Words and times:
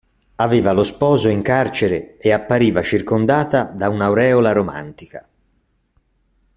Aveva 0.37 0.71
lo 0.71 0.81
sposo 0.81 1.29
in 1.29 1.43
carcere 1.43 2.17
e 2.17 2.31
appariva 2.33 2.81
circondata 2.81 3.65
da 3.65 3.87
un'aureola 3.89 4.51
romantica. 4.51 5.29